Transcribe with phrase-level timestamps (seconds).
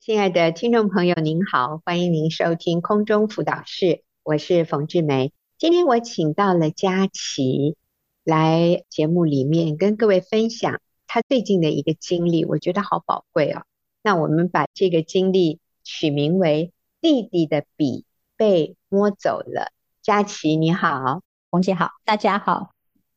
[0.00, 5.30] 亲爱的听众朋友，您好，欢迎您收听空中辅导室，我是冯志梅。
[5.58, 7.76] 今天我请到了佳琪
[8.24, 13.64] 来节目里面跟各位分享她最近的一个经历，我觉得好宝贵哦。
[14.02, 16.72] 那我们把这个经历取名为
[17.02, 18.06] “弟弟的笔
[18.38, 19.70] 被摸走了”。
[20.00, 21.20] 佳琪你好，
[21.50, 22.70] 冯姐好，大家好。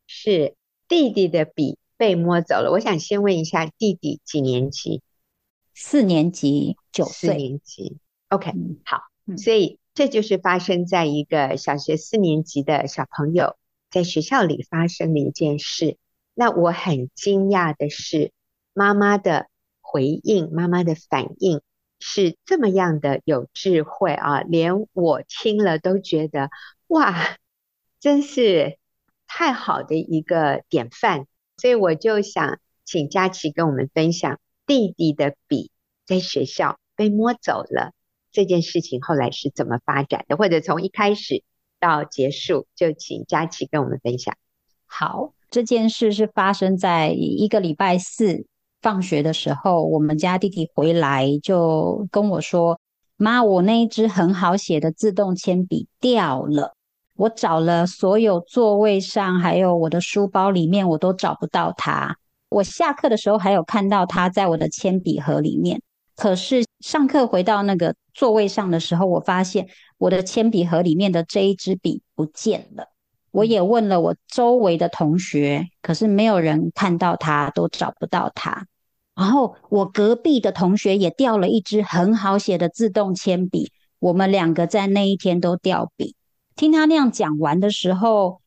[0.05, 0.55] 是
[0.89, 5.02] 弟弟的笔被摸走了，我想先问一下，弟弟几年级？
[5.74, 7.30] 四年级，九岁。
[7.30, 7.97] 四年级
[8.29, 8.54] ，OK，
[8.86, 9.02] 好。
[9.38, 13.56] 所以这就是发生在一个小学四年级的小朋友
[13.89, 15.97] 在学校里发生的一件事。
[16.33, 18.32] 那我很惊讶的是，
[18.74, 19.47] 妈妈的
[19.82, 21.61] 回应，妈妈的反应
[22.00, 24.42] 是这么样的有智慧啊！
[24.42, 26.50] 连我听了都觉得，
[26.88, 27.38] 哇，
[28.00, 28.78] 真是
[29.28, 31.28] 太好的一个典范。
[31.58, 34.39] 所以我就想请佳琪跟我们分享。
[34.66, 35.72] 弟弟的笔
[36.06, 37.94] 在学校被摸走了，
[38.31, 40.38] 这件事情后来是怎么发展的？
[40.38, 41.44] 或者从一开始
[41.80, 44.36] 到结束，就请佳琪跟我们分享。
[44.86, 48.45] 好，这件事是发生在一个礼拜四
[48.81, 52.80] 放学的时候，我们家弟弟回来就跟我说
[53.17, 56.75] ：“妈，我那一支很好写的自动铅笔掉了，
[57.16, 62.17] 我找了所有座位上，还有我的书包里面，我都找不到它。”
[62.49, 65.81] 我下课的时候还有看到它在我的铅笔盒里面，
[66.16, 72.88] 可是上课回到那个座位上的时候，我发现我的铅笔盒里面的这一支笔不见了。
[73.31, 78.67] 我也问了我周围的同学，可是没有人看到他，都找不到他。
[79.16, 86.16] 然后我隔壁的同学也掉了一支很好写的自动铅笔，我们两个在那一天都掉笔。
[86.55, 88.42] 听他那样讲完的时候，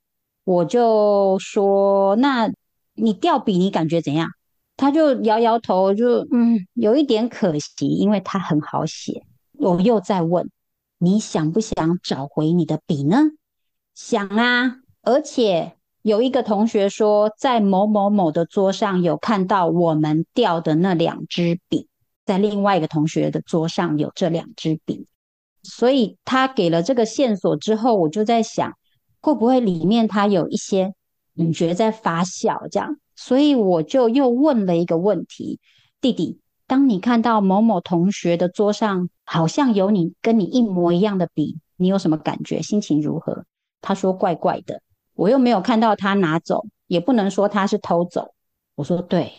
[0.44, 2.52] 我就说那。
[2.98, 4.30] 你掉笔，你感觉怎样？
[4.76, 9.22] 他就摇摇头，就嗯，有一点可惜，因为他很好写。
[9.52, 10.50] 我又在问，
[10.98, 13.22] 你想不想找回你的笔呢？
[13.94, 21.88] 想啊，而且有一个同学说，在某某某的桌上有看到我们掉的那两支笔，
[22.24, 25.06] 在另外一个同学的桌上有这两支笔，
[25.62, 28.76] 所以他给了这个线索之后，我就在想，
[29.20, 30.94] 会不会里面他有一些。
[31.38, 35.58] 你觉得在发酵这样，所以我就又问了一个问题：
[36.00, 42.62] 弟弟，当你看到某某同学的桌上好像有你跟你一模一样的笔，你有什么感觉？
[42.62, 43.44] 心情如何？
[43.80, 44.82] 他说怪怪的，
[45.14, 48.34] 我又没有看到他拿走，也不能说他是偷走。
[48.74, 49.32] 我说对，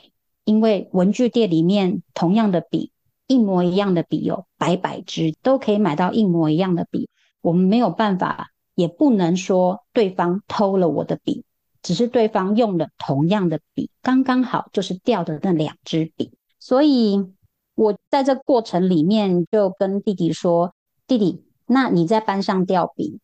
[0.43, 2.91] 因为文具店里面同样的笔，
[3.27, 7.09] 一模一样的笔有百百支，都可以买到一模一样的笔，
[7.41, 11.43] 我们没有办法，也不能说对方偷了我的笔。
[11.87, 17.31] 只是对方用了同样的笔，刚刚好就是掉的那两支笔，所以
[17.75, 20.73] 我在这过程里面就跟弟弟说
[21.07, 23.21] ：“弟弟，那你在班上掉笔，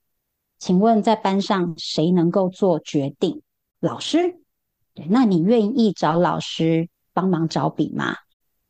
[0.60, 3.42] 请问在班上谁能够做决定？
[3.82, 4.40] 老师？
[4.94, 8.16] 对，那你愿意找老师帮忙找笔吗？”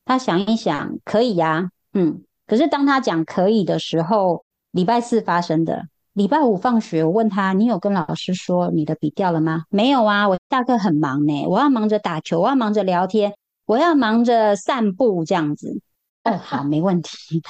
[0.05, 2.23] 他想一想，可以呀，嗯。
[2.47, 5.87] 可是当他讲可以的时候，礼拜四发生的。
[6.13, 13.33] 礼拜五放学，我问他：“你有跟老师说你的笔掉了吗？”没有啊，我下课很忙呢，我要忙着打球，我要忙着聊天，
[13.65, 15.81] 我要忙着散步这样子。
[16.23, 17.41] 哦，好，没问题。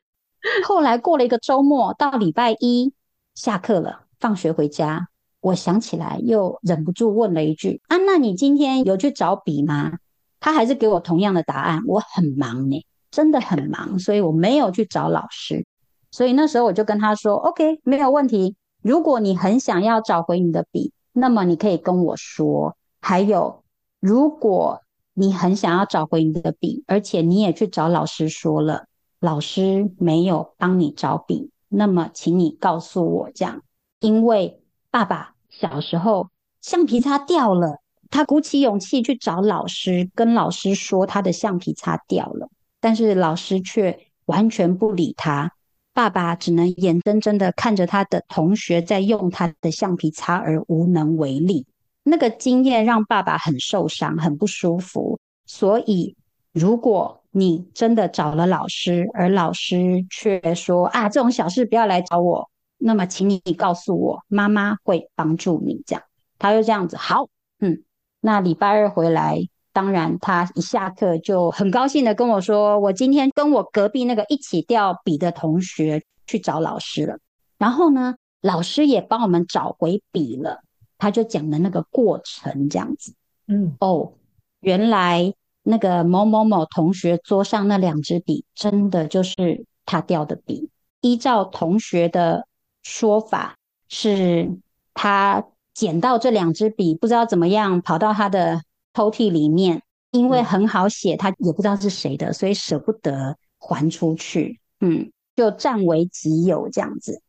[0.66, 2.92] 后来过了一个周末，到礼拜一
[3.34, 5.08] 下课了，放学回家，
[5.40, 9.98] 我想起来又忍不住问了一句：“啊，那你今天有去找笔吗？”
[10.40, 15.64] 他还是给我同样的答案：“我很忙呢，真的很忙，所以我没有去找老师。”
[16.10, 18.56] 所以那时候我就跟他说：“OK，没有问题。
[18.82, 22.76] 如果你很想要找回你的笔，那么你可以跟我说。
[23.00, 23.62] 还有，
[24.00, 24.82] 如果
[25.14, 28.86] 你很想要找回你的笔，而且你也去找老师说了，
[29.20, 33.62] 老师没有帮你找笔，那么请你告诉我这样。
[34.00, 34.60] 因为
[34.90, 37.78] 爸爸小时候橡皮擦掉了，
[38.10, 42.48] 他鼓起勇气去找老师，跟老师说他的橡皮擦掉了，
[42.80, 45.52] 但是老师却完全不理他。”
[46.00, 51.66] 爸爸只能眼睁睁的看着他的同学在用他的橡皮擦而无能为力。
[52.02, 55.20] 那个经验让爸爸很受伤，很不舒服。
[55.44, 56.16] 所以，
[56.52, 65.82] 如果你真的找了老师，而老师却说啊，这种小事不要来找我，那么请你告诉我，妈妈会帮助你。
[65.84, 66.02] 这样，
[66.38, 66.96] 他就这样子。
[66.96, 67.82] 好，嗯，
[68.22, 69.36] 那礼拜二回来。
[69.72, 77.18] 当然，他一下课就很高兴的跟我说：“我今天跟我隔壁那个一起掉笔的同学去找老师了。
[77.56, 80.62] 然后呢，老师也帮我们找回笔了。
[80.98, 83.14] 他就讲的那个过程这样子。
[83.46, 84.12] 嗯，哦，
[84.60, 85.32] 原来
[85.62, 90.68] 那个某某某同学桌上那两支笔，真的就是他掉的笔。
[91.00, 92.46] 依照同学的
[92.82, 93.56] 说法，
[93.88, 94.58] 是
[94.92, 98.60] 他捡到这两支笔，不知道怎么样跑到他的
[99.00, 104.60] 抽屉里面，因为很好写，他也不知道是谁的，所以舍不得还出去。
[104.82, 107.22] 嗯，就占为己有这样子。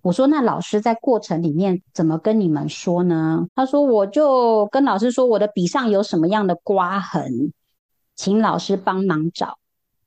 [0.00, 3.46] 我说，那老师在过程里面怎么跟你们说呢？
[3.54, 7.52] 他说，我就跟老师说，我的笔上有什么样的刮痕，
[8.16, 9.58] 请老师帮忙找。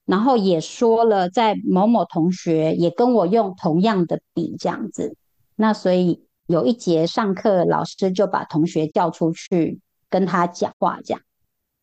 [0.05, 5.15] 然后也说了，在某某同学也跟我用同样的笔这样子。
[5.55, 9.79] 那所以有一节上课，老师就把同学叫出去
[10.11, 11.21] 跟他讲话，这样。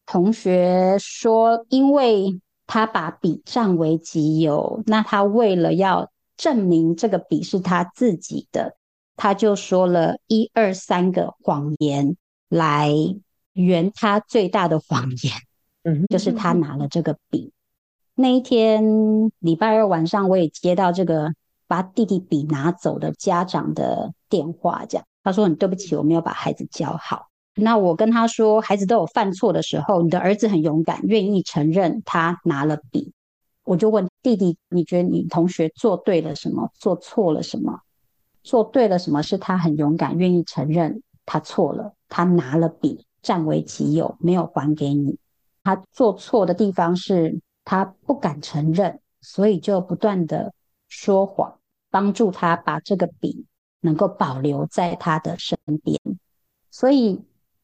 [0.06, 8.76] 同学说，因为他把笔占为己有，那他为了要证明这个笔是他自己的，
[9.16, 12.16] 他就说了一二三个谎言
[12.48, 12.92] 来
[13.54, 15.34] 圆他最大的谎言，
[15.82, 17.52] 嗯，就是他拿了这个笔。
[18.14, 21.32] 那一天礼拜二晚上，我也接到这个
[21.66, 27.27] 把弟弟笔拿走的家长的电话，这样他说：“很对不起，我没有把孩子教好。”
[27.60, 33.12] 那我跟他说：“孩子都有犯错的时候，你的儿子很勇敢，愿意承认他拿了笔。”
[33.64, 36.70] 我就问弟弟：“你觉得你同学做对了什么？
[36.75, 37.81] 做错了什么？
[38.43, 39.22] 做对了什么？
[39.22, 45.19] 是他很勇敢，愿意承认他错了，他拿了笔占为己有，没有还给你。
[45.62, 47.40] 他做错的地方是。”
[47.70, 50.55] 他不敢承认，所以就不断的
[50.88, 51.58] 说谎，
[51.90, 53.44] 帮助他把这个笔
[53.82, 56.00] 能够保留在他的身边。
[56.70, 57.20] 所以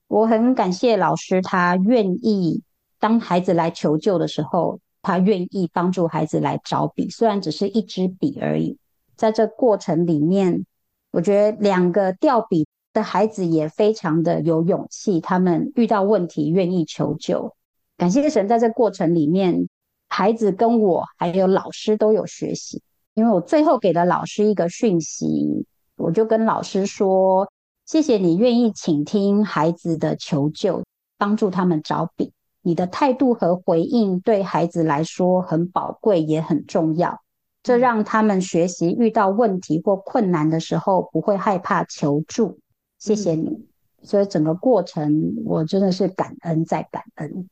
[0.09, 2.63] 我很感谢老师，他愿意
[2.99, 8.79] 当孩子来求救的时候，他愿意帮助孩子来找笔，虽然只是一支笔而已。
[9.17, 10.65] 在这过程里面，
[11.11, 17.55] 我觉得两个掉笔的孩子也非常的有勇气，他们遇到问题愿意求救。
[17.97, 19.69] 感谢神，在这过程里面。
[20.11, 22.81] 孩子跟我还有老师都有学习，
[23.15, 25.67] 因为我最后给了老师一个讯息，
[25.97, 27.51] 我就跟老师说
[27.87, 30.85] ：“谢谢你愿意倾听孩子的求救，
[31.19, 32.33] 帮助他们找笔。
[32.63, 37.21] 你的态度和回应对孩子来说很宝贵，也很重要。
[37.63, 42.59] 这让他们学习遇到问题或困难的时候不会害怕求助。
[42.99, 43.67] 谢谢你。
[44.03, 47.49] 所以整个过程我真的是感恩再感恩。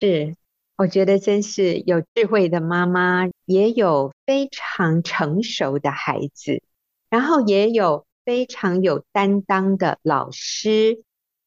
[0.00, 0.36] 是。
[0.76, 6.62] 我觉得真是有智慧的妈妈，也有非常成熟的孩子，
[7.10, 11.02] 然后也有非常有担当的老师。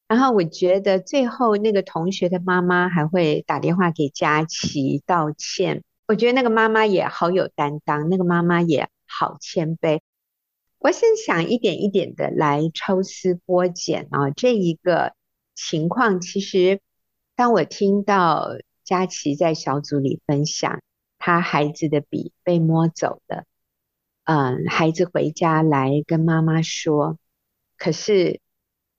[0.06, 5.82] 然后我觉得最后那个同学的妈妈还会打电话给佳琪道歉。
[6.10, 10.02] 我觉得那个妈妈也好有担当，那个妈妈也好谦卑。
[10.78, 15.14] 我是想一点一点的来抽丝剥茧啊，这一个
[15.56, 16.82] 情况其实
[17.38, 18.50] 当我听到。
[18.86, 20.82] 佳琪在小组里分享，
[21.18, 23.46] 他孩子的笔被摸走了。
[24.25, 27.18] 嗯，孩子回家来跟妈妈说，
[27.78, 28.40] 可是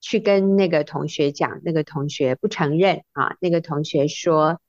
[0.01, 3.35] 去跟那个同学讲，那个同学不承认啊。
[3.39, 4.59] 那个同学说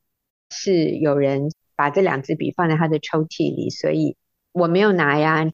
[0.50, 4.16] 是有人把这两支笔放在他的抽屉里，所以
[4.52, 5.44] 我没有拿呀。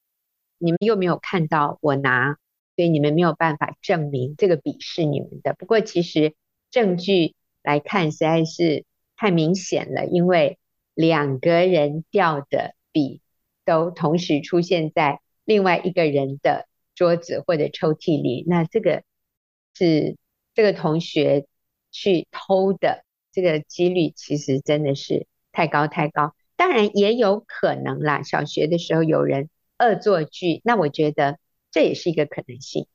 [0.58, 2.36] 你们又没有看到我拿，
[2.76, 5.54] 所以你们没有办法证明这个笔是你们的。
[5.54, 6.34] 不过其实
[6.70, 8.84] 证据来看，实在是。
[9.14, 10.58] 太明显了，因为
[10.94, 13.21] 两个人掉的笔
[13.64, 19.02] 都同时出现在另外一个人的桌子或者抽屉里，那这个
[19.74, 20.16] 是
[20.54, 21.46] 这个同学
[21.90, 26.34] 去偷的，这个几率其实真的是太高太高。
[26.56, 31.38] 当然也有可能啦，小学的时候有人恶作剧，那我觉得
[31.70, 32.86] 这也是一个可能性，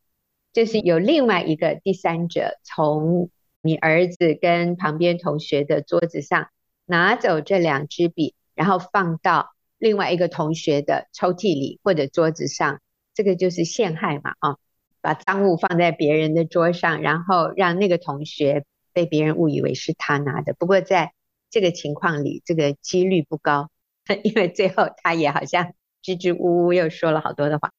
[0.54, 3.30] 就是有另外一个第三者从。
[3.62, 6.48] 你儿子跟旁边同学的桌子上
[6.86, 12.82] 拿走这两支笔，然后放到另外一个同学的抽屉里或者桌子上，
[13.14, 14.58] 这个就是陷害嘛啊！
[15.02, 20.54] 把赃物放在别人的桌上，然后让那个同学被别人误以为是他拿的。
[20.54, 21.14] 不过在
[21.50, 23.70] 这个情况里，这个几率不高，
[24.24, 27.72] 因为最后他也好像支支吾吾又说了好多的话。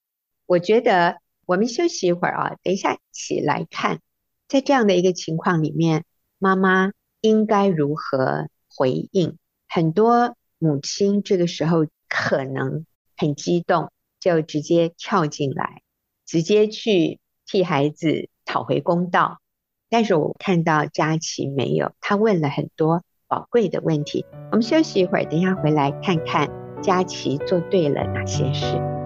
[0.46, 4.00] 我觉得我们休息一会儿啊，等一下一起来看。
[4.46, 6.04] 在这样的一个情况里面，
[6.38, 9.36] 妈妈应该如何回应？
[9.68, 12.84] 很多母亲这个时候可能
[13.16, 15.82] 很激动，就直接跳进来，
[16.26, 19.38] 直接去替孩子讨回公道。
[19.88, 24.26] 但是我看到佳琪没有，她问了很多宝贵的问题。
[24.50, 26.48] 我们休息一会儿，等一下回来看看
[26.82, 28.97] 佳琪做对了哪些事。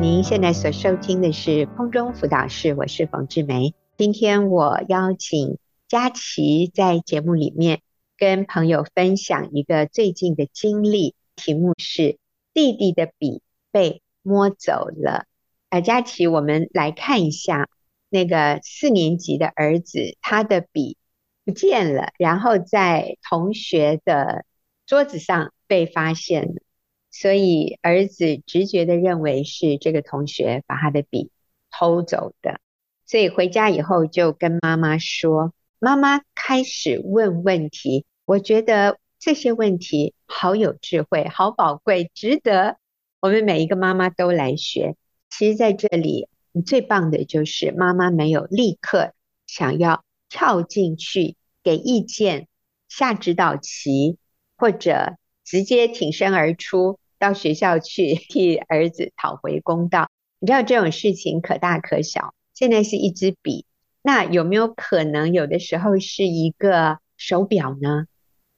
[0.00, 3.74] 您现在所收听的是空中辅导室，我是冯志梅。
[3.96, 7.82] 今天我邀请佳琪在节目里面
[8.16, 12.16] 跟朋友分享一个最近的经历，题目是
[12.54, 15.26] 弟弟的笔被摸走了。
[15.68, 17.68] 啊，佳琪，我们来看一下
[18.08, 20.96] 那个四年级的儿子，他的笔
[21.44, 24.44] 不见了，然后在同学的
[24.86, 26.62] 桌子上被发现了。
[27.10, 31.30] 所以儿子直觉的认为是这个同学把他的笔
[31.70, 32.60] 偷走的，
[33.06, 42.78] 所以回家以后就跟妈妈说，妈妈开始问问题，我觉得这些问题好有智慧，好宝贵，值得
[43.20, 44.96] 我们每一个妈妈都来学。
[45.30, 49.12] 其实在这里你最棒的就是妈妈没有立刻
[49.46, 52.48] 想要跳进去给意见、
[52.88, 54.18] 下指导棋，
[54.56, 55.16] 或者
[55.48, 56.98] 直接挺身而出。
[57.18, 62.32] 到学校去 替儿子讨回公道，你知道这种事情可大可小。
[62.54, 63.64] 现在是一支笔，
[64.02, 68.04] 那有没有可能有的时候是一个手表呢？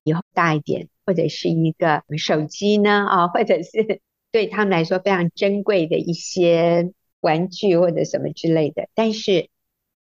[0.04, 3.06] 以后大一点，或者是一个手机呢？
[3.08, 8.88] 啊， 或者是 对他们来说非常珍贵的一些玩具或者什么之类的。
[8.94, 9.48] 但是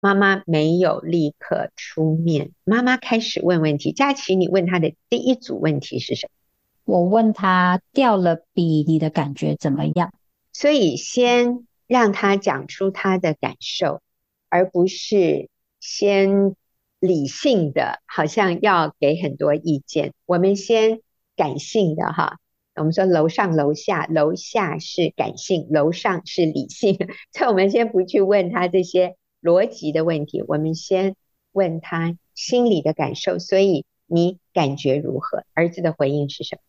[0.00, 3.92] 妈妈没有立刻出面，妈妈开始问问题。
[3.92, 6.39] 佳琪，你问他的第一组问题是什么？
[6.90, 10.12] 我问他掉了笔，你的感觉怎么样？
[10.52, 14.00] 所以先让他讲出他的感受，
[14.48, 16.56] 而不是先
[16.98, 20.12] 理性的，好像要给很多意见。
[20.26, 21.00] 我们先
[21.36, 22.38] 感性的哈，
[22.74, 26.96] 我们说楼上楼下，楼下是感性，楼上是理性。
[27.32, 31.14] 所以我们先不去问他这些逻辑的问题，我们先
[31.52, 33.38] 问他心里的感受。
[33.38, 35.44] 所以你感觉如何？
[35.54, 36.62] 儿子的回应是什么？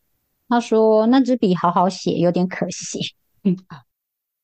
[0.52, 3.00] 他说：“那支笔好好写，有点可惜。”
[3.42, 3.56] 嗯，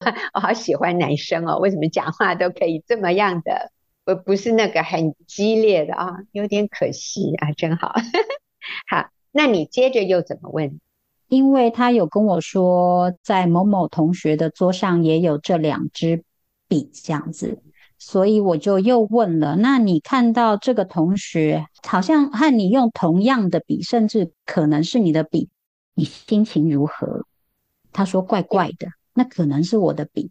[0.33, 3.71] 我好喜欢男生哦，为什么讲话都可以这么样的？
[4.07, 7.93] 不不是那个很激烈的啊，有点可惜啊，真好。
[8.89, 10.81] 好，那你接着又怎么问？
[11.29, 16.25] 因为他有跟我说，在某某同学的桌上也有这两支
[16.69, 17.61] 笔，这样子，
[17.99, 25.51] 所以我就又问了：那你看到这个同学好像和你用同样的笔，甚至可能是你的笔。
[25.99, 27.27] 你心情如何？
[27.93, 30.31] 他说怪怪的，那可能是我的笔，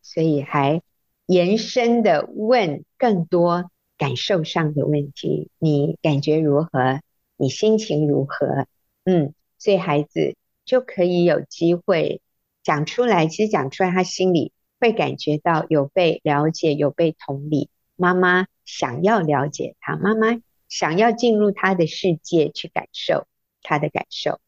[0.00, 0.80] 所以还
[1.26, 5.50] 延伸的问更多感受上的问题。
[5.58, 7.00] 你感觉如何？
[7.36, 8.68] 你心情如何？
[9.02, 12.22] 嗯，所以孩子就可以有机会
[12.62, 13.26] 讲出来。
[13.26, 17.70] 其实讲出来，他心里会感觉到有被了解，有被同理。
[17.96, 23.26] 妈妈想要了解他，妈妈想要进入他的世界去感受
[23.62, 24.38] 他的感受。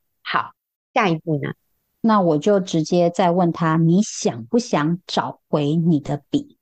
[0.95, 1.01] 好。
[1.01, 1.53] 下一步呢？
[2.03, 6.57] 那我就直接再问他：你想不想找回你的笔？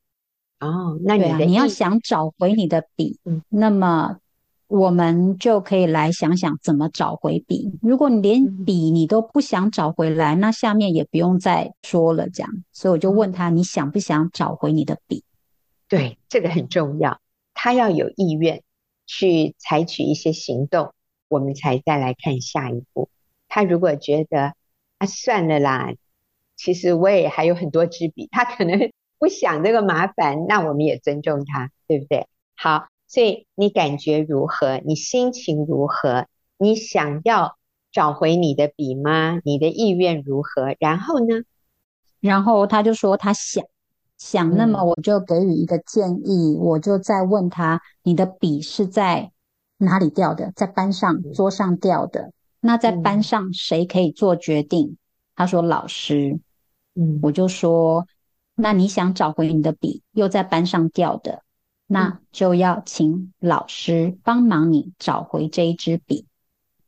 [0.60, 4.18] 哦，那你的、啊、你要想找回你的笔，嗯，那么
[4.66, 7.78] 我们就可以来想想怎么找回笔。
[7.80, 12.50] 如果你连笔你都不想找回来，那下面也不用再说了，这样。
[12.72, 15.22] 所以我就问他：你想不想找回你的笔？
[15.88, 17.20] 对，这个很重要，
[17.54, 18.64] 他要有意愿
[19.06, 20.92] 去采取一些行动，
[21.28, 23.08] 我们才再来看下一步。
[23.48, 24.54] 他如果觉得
[24.98, 25.92] 啊，算了啦，
[26.56, 28.78] 其实我也还有很多支笔，他可能
[29.18, 32.28] 不想这个麻烦，那我们也尊重他，对不对？
[32.56, 34.80] 好，所以你感觉如何？
[34.84, 36.26] 你心情如何？
[36.56, 37.56] 你想要
[37.90, 39.40] 找回你的笔吗？
[39.44, 40.74] 你的意愿如何？
[40.78, 41.42] 然后呢？
[42.20, 43.64] 然后他就说他想
[44.16, 49.30] 想，那么我就给予一个建议，嗯、我就再问他，你的笔是在
[49.76, 50.52] 哪里掉的？
[50.56, 52.32] 在班上桌上掉的。
[52.60, 54.88] 那在班上谁可以做决定？
[54.88, 54.98] 嗯、
[55.36, 56.40] 他说老师，
[56.94, 58.06] 嗯，我就说，
[58.54, 61.42] 那你想找回你的笔，又在班上掉的，
[61.86, 66.26] 那就要请老师帮忙你找回这一支笔，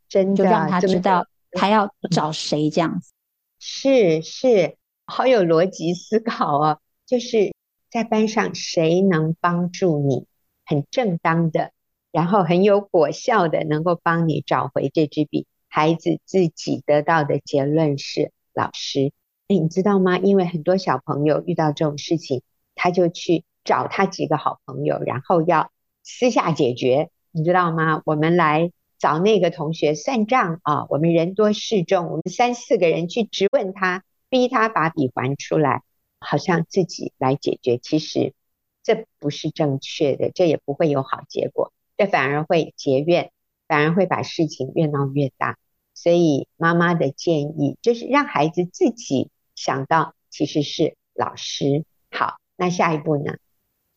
[0.09, 3.13] 真的，就让他知道他要找谁这样子。
[3.61, 7.53] 是是，好有逻辑思考哦，就是
[7.91, 10.27] 在班上谁能帮助你，
[10.65, 11.71] 很正当的，
[12.11, 15.47] 然后很有果效的，能够帮你找回这支笔。
[15.73, 19.13] 孩子自己得到的结论是老师，
[19.47, 20.19] 哎，你知道吗？
[20.19, 22.43] 因为很多小朋友遇到这种事情，
[22.75, 25.71] 他就去找他几个好朋友，然后要
[26.03, 28.03] 私下解决，你知道吗？
[28.05, 30.87] 我们来找那个同学算账啊！
[30.91, 35.85] 我们人多势众，我们三四个人去质问他，逼他把笔还出来，
[36.19, 37.79] 好像自己来解决。
[37.79, 38.35] 其实
[38.83, 43.31] 这不是正确的，这也不会有好结果，这反而会结怨。
[43.71, 45.57] 反而会把事情越闹越大，
[46.03, 51.85] 所以妈妈的建议就是让孩子自己想到，其实是老师。
[52.11, 53.35] 好，那下一步呢？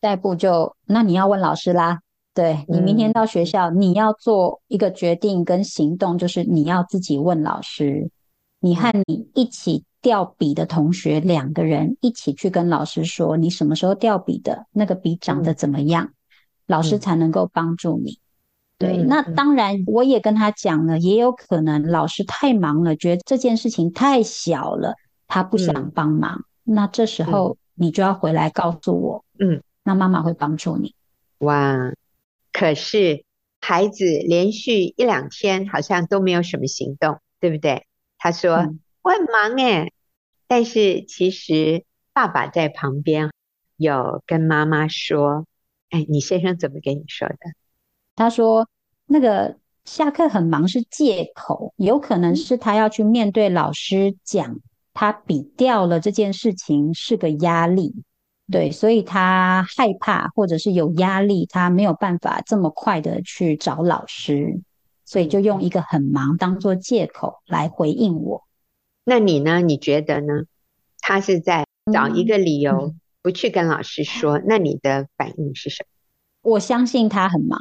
[0.02, 2.00] 下一步就那你要问老师啦。
[2.34, 8.10] 对，你明天到学校，嗯，你要做一个决定跟行动，就是你要自己问老师，
[8.60, 16.14] 你和你一起掉笔的同学两个人一起去跟老师说，你什么时候掉笔的，那个笔长得怎么样，嗯，
[16.66, 18.18] 老师才能够帮助你。
[18.86, 24.94] 对，那当然我也跟他讲了，也有可能老师太忙了，觉得这件事情太小了，
[25.26, 26.44] 他不想帮忙。
[26.64, 30.94] 嗯，那这时候你就要回来告诉我，嗯，那妈妈会帮助你。
[31.38, 31.92] 哇。
[32.52, 33.24] 可是
[33.60, 37.84] 孩子连续一两天好像都没有什么行动，对不对？
[38.16, 39.92] 他说：“嗯、我很忙诶。”
[40.46, 43.30] 但是其实爸爸在旁边
[43.76, 45.46] 有跟妈妈说
[45.90, 47.36] ：“哎，你先生怎么跟你说的？”
[48.14, 48.68] 他说
[49.06, 54.60] ：“那个下课很忙是借口，有可能是他要去面对老师讲
[54.92, 57.94] 他比掉了这件事情是个压力。”
[58.52, 64.60] 对，所以他害怕或者是有压力，他没有办法这么快的去找老师，
[65.06, 68.44] 所以就用一个很忙当做借口来回应我。
[69.02, 69.62] 那你呢？
[69.62, 70.44] 你觉得呢？
[71.00, 75.82] 他是在找一个理由不去跟老师说，嗯、那你的反应是什
[76.42, 76.50] 么？
[76.52, 77.58] 我相信他很忙，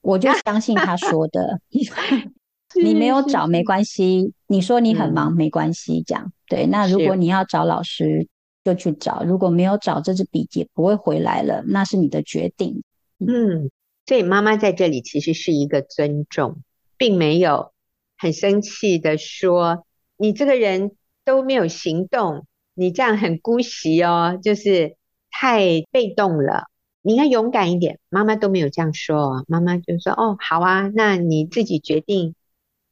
[0.00, 1.60] 我就相信他 说的。
[2.82, 6.66] 你没有找没关系，你说你很忙没关系，这样对。
[6.66, 8.28] 那如果你要找老师。
[8.64, 12.82] 就去找，如果没有找这支笔也不会回来了，那是你的决定。
[13.18, 13.70] 嗯，
[14.04, 16.60] 所以妈妈在这里其实是一个尊重，
[16.98, 17.72] 并没有
[18.18, 19.86] 很生气的说
[20.18, 20.90] 你这个人
[21.24, 24.96] 都没有行动，你这样很姑息哦，就是
[25.30, 26.64] 太被动了。
[27.08, 27.98] 你应该勇敢一点。
[28.10, 32.34] 妈妈都没有这样说，妈妈就说哦，好啊，那你自己决定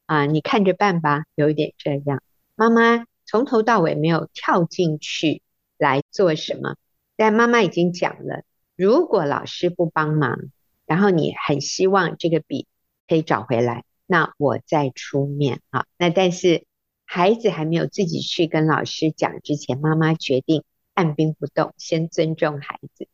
[0.07, 1.25] 啊，你看着办吧。
[1.35, 2.23] 有一点这样，
[2.55, 5.43] 妈妈从头到尾没有跳进去。
[5.77, 6.75] 来做什么？
[7.15, 8.41] 但妈妈已经讲了，
[8.75, 10.39] 如果老师不帮忙，
[10.87, 12.65] 然后你很希望这个笔
[13.07, 15.85] 可以找回来，那我再出面啊。
[15.99, 16.65] 那但是
[17.05, 20.63] 孩子还没有自己去跟老师讲之前，妈妈决定
[20.95, 23.07] 按兵不动，先尊重孩子。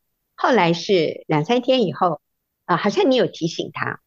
[0.44, 2.20] 后来是两三天以后
[2.66, 4.02] 啊，好像你有提醒他，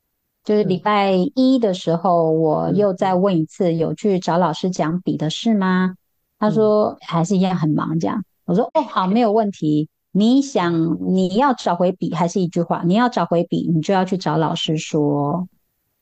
[0.44, 5.94] 就是礼拜一的时候，我又再问一次，有去找老师讲笔的事吗？
[6.38, 8.22] 他说还是一样很忙，这样。
[8.44, 9.88] 我说哦，好，没有问题。
[10.12, 15.49] 你想你要找回笔，还是一句话，你要找回笔，你就要去找老师说。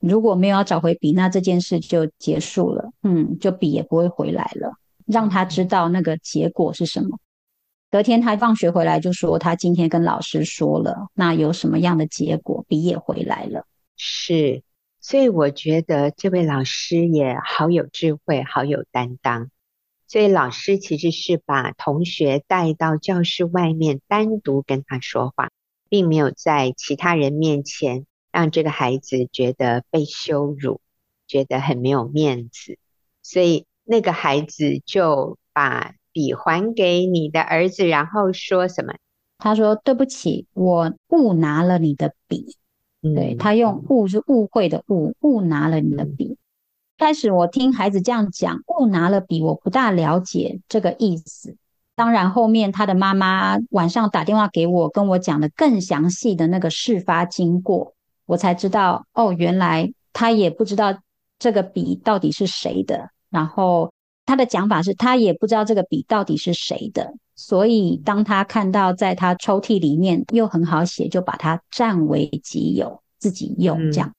[0.00, 2.90] 如果没有要找回笔，那这件事就结束了。
[3.04, 4.72] 嗯，就笔也不会回来了。
[5.06, 7.18] 让他知道那个结果是什么。
[7.94, 13.68] 隔天他放学回来就说，他今天跟老师说了，那有什么样的结果，笔也回来了。
[13.96, 14.64] 是，
[15.00, 19.48] 所以我觉得这位老师也好有智慧，好有担当。
[20.08, 25.52] 所以老师其实是把同学带到教室外面，单独跟他说话，
[25.88, 30.80] 并没有在其他人面前让这个孩子觉得被羞辱，
[31.28, 32.76] 觉得很没有面子。
[33.22, 38.94] 所以那个孩子就把笔还给你的儿子，然后说什么？
[39.36, 42.56] 他说：“对不起，我误拿了你的笔。
[43.02, 46.38] 嗯”对，他用“误”是误会的“误”，误拿了你的笔。
[46.96, 51.56] 开始我听孩子这样讲，误拿了笔，我不大了解这个意思。
[51.96, 57.94] 当然后面他的妈妈晚上打电话给我，跟我讲了更详细的那个事发经过，
[58.26, 60.96] 我才知道哦，原来他也不知道
[61.38, 63.10] 这个笔到底是谁的。
[63.30, 63.92] 然后
[64.26, 74.14] 他的讲法是他也不知道这个笔到底是谁的，所以当他看到在他抽屉里面又很好写，就把它占为己有，自己用这样。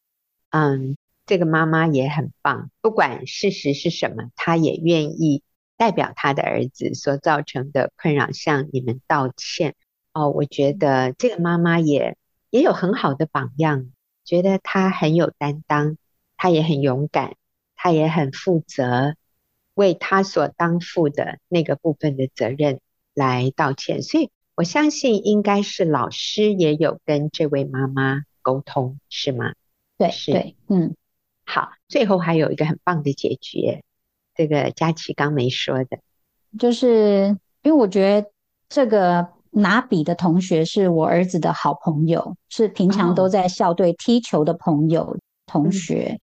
[0.51, 0.89] 嗯。
[0.89, 5.41] 嗯这个妈妈也很棒，不管事实是什么，她也愿意
[5.75, 9.73] 代表她的儿子所造成的困扰向你们道歉。
[10.13, 12.15] 哦，我觉得这个妈妈也
[12.51, 13.87] 也有很好的榜样，
[14.23, 15.97] 觉得她很有担当，
[16.37, 17.33] 她也很勇敢，
[17.75, 19.15] 她也很负责，
[19.75, 22.79] 为他所当负的那个部分的责任
[23.13, 24.01] 来道歉。
[24.01, 29.53] 所以我相信，应该是老师也有跟这位妈妈沟通，是吗？
[29.97, 30.95] 对，是，对，嗯。
[31.47, 33.83] 好，最后还有一个很棒的结局，
[34.33, 35.99] 这个佳琪刚没说的，
[36.57, 38.31] 就是因为我觉得
[38.67, 46.19] 这个拿笔的同学是我儿子的好朋友，是平常都在校队踢球的朋友、哦、同学。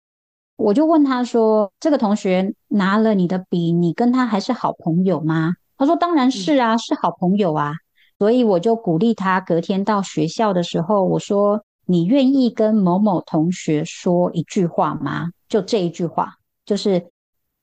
[0.57, 7.71] 我就问他说：“这个同学拿了你的笔，你跟他还是好朋友吗？”他说：“当然是啊，是好朋友啊。”
[8.19, 11.63] 所以我就鼓励他，隔天到学校的时候，我说。
[11.89, 15.29] 你愿意跟某某同学说一句话吗？
[15.47, 16.33] 就这一句话，
[16.65, 17.11] 就是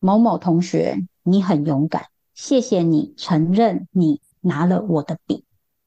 [0.01, 5.45] 某某同学，你很勇敢，谢谢你承认你拿了我的笔，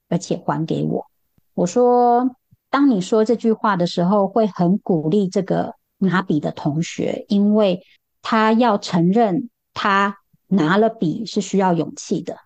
[0.08, 1.06] 而且还给我。
[1.54, 2.30] 我说，
[2.70, 7.82] 当你说这句话的时候，会很鼓励这个拿笔的同学，因为
[8.22, 12.38] 他要承认他拿了笔是需要勇气的，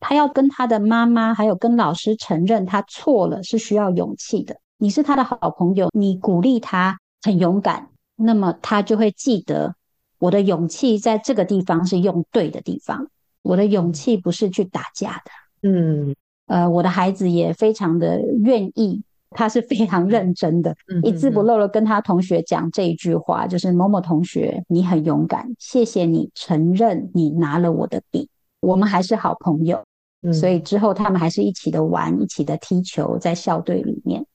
[0.00, 4.56] 他要跟他的妈妈还有跟老师承认他错了是需要勇气的。
[4.78, 9.74] 你是他的好朋友，你鼓励他很勇敢，那么他就会记得
[10.18, 13.08] 我的勇气在这个地方是用对的地方，
[13.42, 15.68] 我的勇气不是去打架的。
[15.68, 16.14] 嗯。
[16.46, 28.28] 呃，我的孩子也非常的愿意，他是非常认真的，一字不漏的跟他同学讲这一句话，就是某某同学，你很勇敢，谢谢你承认你拿了我的笔，
[28.60, 29.84] 我们还是好朋友，
[30.22, 34.26] 嗯、所以之后他们还是一起的玩，一起的踢球，在校队里面，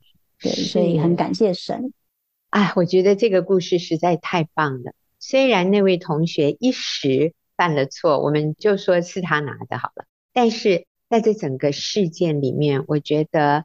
[0.41, 1.93] 对，所以很感谢神。
[2.49, 4.93] 哎，我觉得这个故事实在太棒了。
[5.19, 10.85] 虽然那位同学一时犯了错，我们就说是他拿的好了，但是。
[11.09, 13.63] 在这整个事件里面，我觉得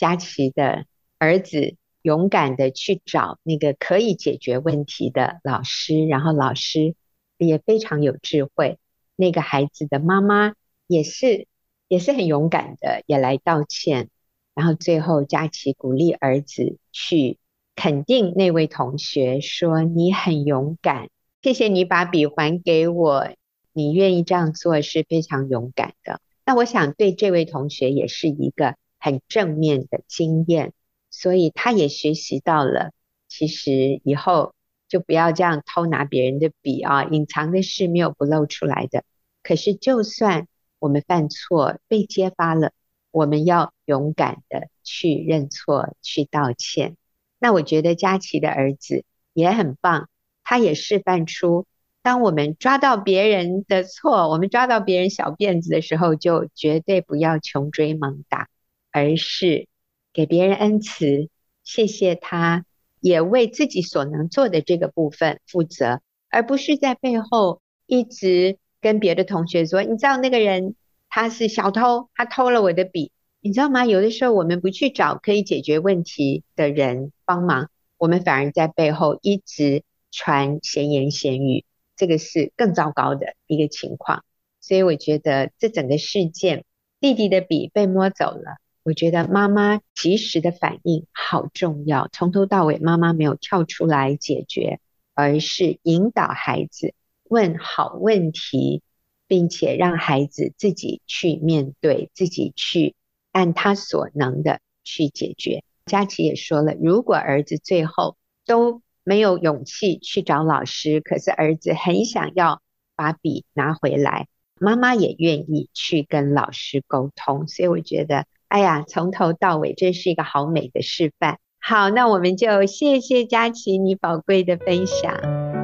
[0.00, 0.86] 佳琪的
[1.18, 6.94] 儿子勇敢的去找那个可以解决问题的老师，然后老师
[7.36, 8.78] 也非常有智慧。
[9.14, 10.54] 那个孩子的妈妈
[10.86, 11.46] 也是
[11.86, 14.08] 也是很勇敢的，也来道歉。
[14.54, 17.36] 然后最后佳琪鼓励儿子去
[17.76, 21.10] 肯定那位同学，说你很勇敢，
[21.42, 23.28] 谢谢你把笔还给我，
[23.74, 26.22] 你愿意这样做是非常勇敢的。
[26.46, 30.72] 那我想对这位同学也是一个很正面的经验，
[31.10, 32.92] 所以他也学习到了，
[33.26, 34.54] 其实以后
[34.88, 39.02] 就不要这样偷拿别人的笔啊，隐藏的事没有不露出来的。
[39.42, 40.46] 可是就算
[40.78, 42.72] 我们犯错被揭发了，
[43.10, 46.96] 我们要勇敢的去认错、去道歉。
[47.38, 50.10] 那我觉得佳琪的儿子也很棒，
[50.44, 51.66] 他也示范出。
[52.02, 58.48] 当我们抓到别人的错，我们抓到别人小辫子的时候，就绝对不要穷追猛打，
[58.90, 59.66] 而是
[60.12, 61.28] 给别人恩慈，
[61.64, 62.64] 谢谢他，
[63.00, 70.74] 也为自己所能做的这个部分负责，而不是在背后一直跟别的同学说，你知道那个人
[71.08, 73.84] 他是小偷，他偷了我的笔，你知道吗？
[73.84, 81.64] 有的时候我们不去找可以解决问题的人帮忙，我们反而在背后一直传闲言闲语。
[81.96, 84.24] 这个是更糟糕的一个情况，
[84.58, 86.64] 所以我觉得这整个事件，
[86.98, 92.08] 弟弟的笔被摸走了，我觉得妈妈及时的反应好重要。
[92.12, 94.80] 从头到尾，妈妈没有跳出来解决，
[95.14, 98.82] 而是引导孩子问好问题，
[99.26, 102.94] 并且让孩子自己去面对，自己去
[103.32, 105.62] 按他所能的去解决。
[105.86, 108.16] 佳琪也说了，如果儿子最后
[108.46, 112.62] 都没有勇气去找老师，可是儿子很想要
[112.96, 114.26] 把笔拿回来，
[114.58, 121.38] 妈妈也愿意去跟老师沟通，所以我觉得，哎呀，从头到尾真是一个好美的示范。
[121.60, 125.14] 好，那我们就谢谢佳琪你宝贵的分享，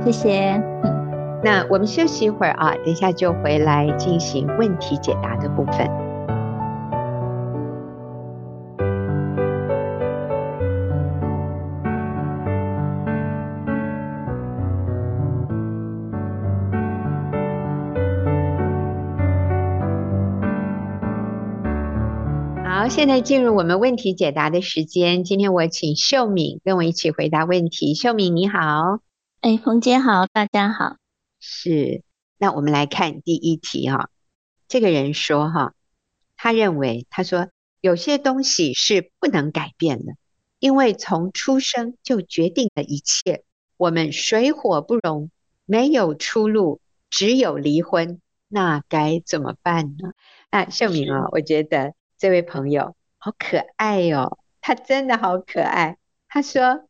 [0.04, 0.62] 谢谢。
[1.42, 6.15] 那我们休息一会儿啊，等一下就回来进行问题解答的部分。
[22.88, 25.24] 现在进入我们问题解答的时间。
[25.24, 27.94] 今天我请秀敏跟我一起回答问题。
[27.94, 29.00] 秀敏你好，
[29.40, 30.96] 哎，冯姐好，大家好。
[31.40, 32.02] 是，
[32.38, 34.08] 那我们来看第一题哈。
[34.68, 35.74] 这个人说哈，
[36.36, 37.48] 他认为他说
[37.80, 40.12] 有些东西是不能改变的，
[40.60, 43.42] 因为从出生就决定了一切。
[43.76, 45.30] 我们水火不容，
[45.64, 50.12] 没有出路，只有离婚，那该怎么办呢？
[50.50, 51.94] 啊，秀敏啊，我觉得。
[52.18, 55.98] 这位朋友好可爱哟、哦，他真的好可爱。
[56.28, 56.88] 他说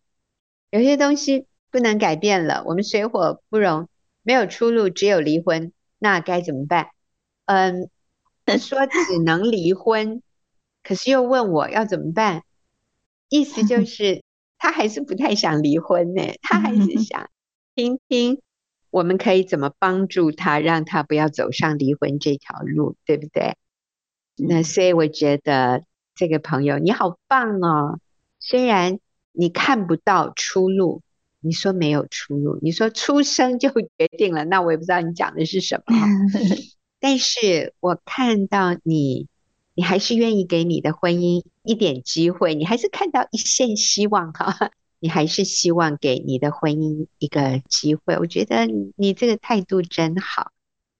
[0.70, 3.88] 有些东西不能改变了，我们水火不容，
[4.22, 6.90] 没有出路，只有离婚，那该怎么办？
[7.46, 7.90] 嗯，
[8.58, 10.22] 说只能离婚，
[10.82, 12.42] 可是又问我要怎么办，
[13.28, 14.22] 意思就 是
[14.58, 17.28] 他还是不太想离婚呢，他还是想
[17.74, 18.40] 听听
[18.90, 23.56] 我们可以怎么帮助他，让他不要走上离婚这条路，对不对？
[24.38, 28.00] 那所以我觉得这个朋友你好棒哦，
[28.38, 28.98] 虽然
[29.32, 31.00] 你看不到出路，
[31.40, 35.96] 你说没有出路，你说出生就决定了，那我也不知道你讲的是什么。
[37.00, 39.26] 但是我看到你，
[39.74, 48.16] 你还是愿意给你的婚姻一点机会，你还是看到一线希望哈，你还是希望给你的婚姻一个机会。
[48.18, 50.52] 我觉得你这个态度真好，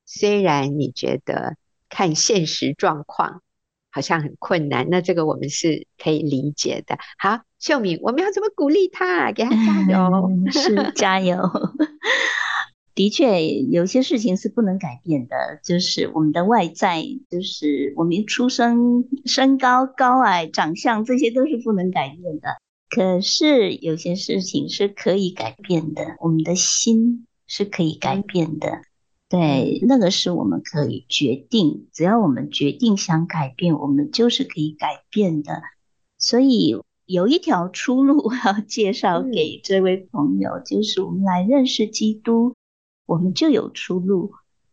[0.07, 1.57] 虽然你觉得。
[1.89, 3.43] 看现实状况，
[3.91, 4.89] 好像很困难。
[4.91, 6.99] 那这个我们是可以理解的。
[7.19, 9.33] 好，秀敏，我们要怎么鼓励他？
[9.33, 11.39] 给他加油， 是加油。
[12.95, 22.57] 的确，有些事情是不能改变的，就是我们的外在，就是我们出生、身高、高矮、长相，这些都是不能改变的。
[22.89, 28.81] 可是有些事情是可以改变的，我们的心是可以改变的。
[29.29, 35.63] 对，那个是我们可以决定，只要我们决定想改变，我们就是可以改变的。
[36.19, 42.55] 所以有一条出路 要介绍给这位朋友，就是我们来认识基督。
[43.07, 44.33] 我们就有出路，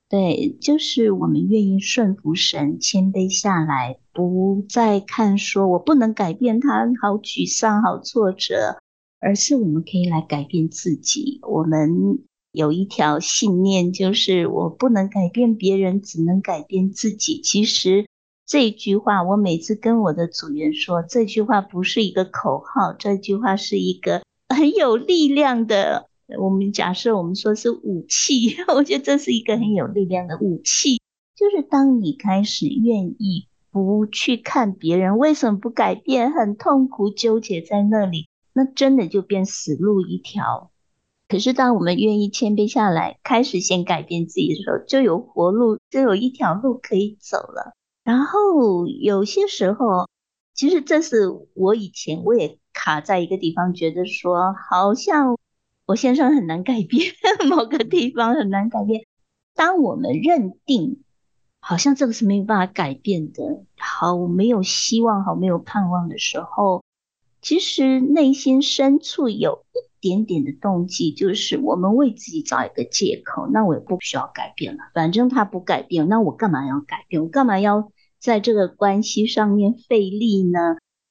[0.10, 8.80] 对，就是我们愿意顺服神，谦卑下来，不再看说我不能改变他，好沮丧，好挫折，
[9.20, 11.40] 而是我们可以来改变自己。
[11.44, 17.42] 我们有一条信念，就是我不能改变别人，只能改变自己。
[17.42, 18.06] 其实
[18.46, 24.22] 这句话，我每次跟我的组员说，这句话不是一个口号，这句话是一个
[24.56, 26.08] 很有力量的。
[26.40, 31.02] 我们假设我们说是武器， 我觉得这是一个很有力量的武器。
[31.36, 40.70] 就是当你开始愿意不去看别人为什么不改变，很痛苦纠结在那里，那真的就变死路一条。
[41.34, 47.74] 可是当我们愿意谦卑下来，开始先改变自己的时候，就有活路，就有一条路可以走了。
[48.04, 50.08] 然后有些时候，
[50.54, 55.40] 其实这是我以前我也卡在一个地方，觉得说好像。
[55.86, 57.14] 我先生很难改变，
[57.50, 59.06] 某个地方很难改变。
[59.56, 61.02] 当我们认定
[61.60, 66.84] 好像这个是没有办法改变的，好没有希望，好没有盼望的时候，
[67.42, 73.48] 其实内心深处有一点点的动机，就是我们为自己找一个借口。
[73.48, 77.24] 那我也不需要改变了，反正他不改变，那我干嘛要改变？
[77.24, 77.90] 我干嘛要
[78.20, 80.60] 在这个关系上面费力呢？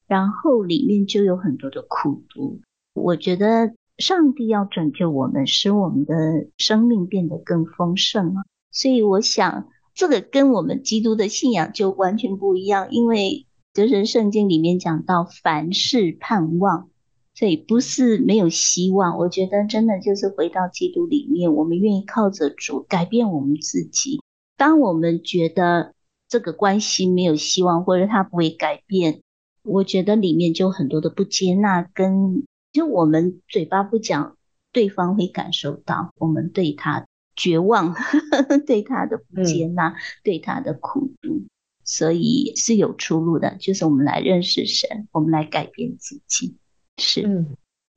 [0.07, 2.61] 然后里面就有很多的苦毒。
[2.93, 3.73] 我觉得。
[3.99, 8.43] 上帝要拯救我们，使我们的生命变得更丰盛啊！
[8.73, 16.89] 所以我想，这个跟我们基督的信仰就完全不一样，因为就是圣经里面讲到凡事盼望，
[17.35, 19.19] 所以不是没有希望。
[19.19, 24.21] 我觉得真的就是回到基督里面，我们愿意靠着主改变我们自己。
[24.57, 25.95] 当我们觉得
[26.29, 29.23] 这个关系没有希望，或者它不会改变，
[29.65, 32.45] 我觉得里面就很多的不接纳跟。
[32.73, 34.39] 就我们嘴巴不讲，
[34.73, 38.19] 对方会感受到我们对他绝望，呵
[38.49, 41.43] 呵对他的不接纳，嗯、对他的苦毒，
[41.85, 43.57] 所以是有出路的。
[43.61, 46.57] 就是我们来认识神，我们来改变自己。
[46.99, 47.47] 是，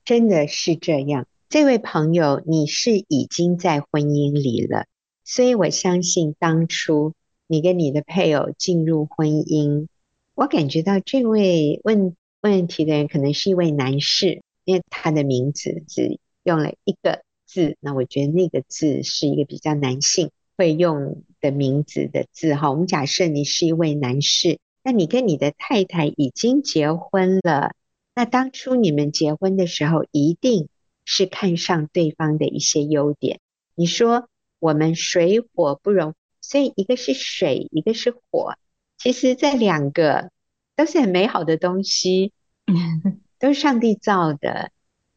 [0.03, 1.27] 真的是这样。
[1.49, 4.85] 这位朋友，你是已经在婚姻里了，
[5.23, 7.13] 所以我相信当初
[7.47, 9.87] 你跟你的配偶进入婚姻，
[10.33, 14.41] 我感觉到这位问问题的人可能是一位男士。
[14.67, 22.71] 因为他的名字只用了一个字，那我觉得那个字是一个比较男性会用的名字的字哈。
[22.71, 27.75] 我们假设你是一位男士，那你跟你的太太已经结婚了，
[28.15, 30.69] 那当初你们结婚的时候，一定
[31.03, 33.39] 是看上对方的一些优点。
[33.75, 38.55] 你说我们水火不容，所以一个是水，一个是火，
[38.97, 40.31] 其实这两个
[40.75, 42.31] 都是很美好的东西。
[43.37, 44.71] 都是上帝造的，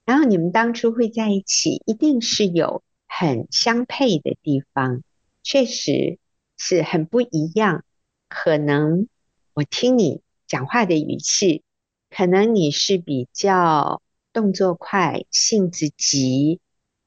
[0.05, 5.03] 然后你们当初会在一起，一定是有很相配的地方，
[5.43, 6.19] 确实
[6.57, 7.85] 是很不一样。
[8.29, 9.07] 可能
[9.55, 11.63] 我听你讲话的语气，
[12.11, 16.61] 可能你是比较动作快、性子急、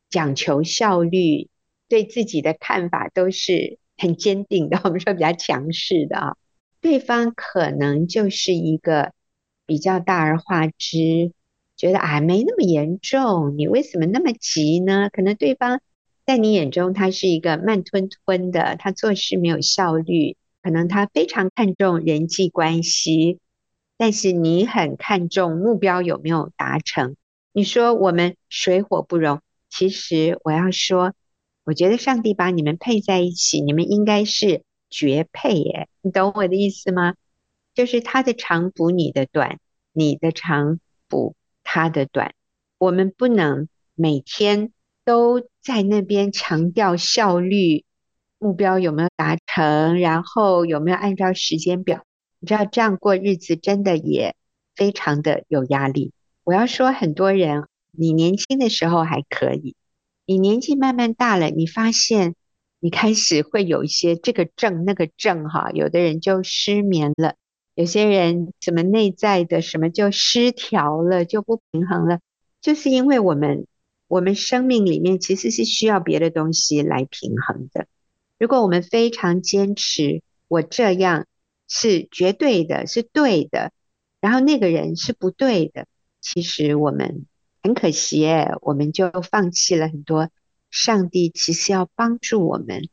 [0.10, 1.50] 讲求效率，
[1.88, 4.80] 对自己的看法都是很坚定的。
[4.84, 6.38] 我们说比较强势的啊，
[6.82, 9.14] 对方可能就是一个。
[9.68, 11.32] 比较大而化之，
[11.78, 15.10] 觉得啊没那么严重，你为什么那么急呢？
[15.10, 15.80] 可能对方
[16.26, 23.40] 在你眼中他是一个慢吞吞的，他做事没有效率，可能他非常看重人际关系，
[24.02, 27.16] 但是你很看重目标有没有达成。
[27.54, 31.14] 你说我们水火不容，其实我要说，
[31.66, 37.14] 我觉得上帝把你们配在一起，你们应该是绝配耶，你懂我的意思吗？
[37.76, 39.60] 就是他的长补你的短，
[39.94, 42.34] 你的长补他的短。
[42.80, 44.72] 我们不能每天
[45.06, 47.86] 都在那边强调效率，
[48.40, 52.04] 目标有没有达成，然后有没有按照时间表。
[52.42, 54.36] 你知道这样过日子真的也
[54.76, 56.12] 非常的有压力。
[56.44, 59.76] 我要说，很多人，你年轻的时候还可以，
[60.26, 62.34] 你年纪慢慢大了，你发现
[62.80, 67.36] 你开始会有一些这个症那个症哈，有的人就失眠了，
[67.76, 72.22] 有些人什么内在的什么就失调了，就不平衡了，
[72.60, 73.68] 就是因为我们
[74.08, 77.86] 我们生命里面其实是需要别的东西来平衡的。
[78.40, 81.28] 如果我们非常坚持我这样
[81.74, 83.72] 是绝对的，是对的，
[84.20, 85.88] 然后那个人是不对的，
[86.20, 87.26] 其实我们
[87.64, 90.30] 很可惜诶，我们就放弃了很多。
[90.70, 92.90] 上帝其实要帮助我们，